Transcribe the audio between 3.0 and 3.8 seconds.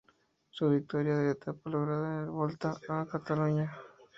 Cataluña.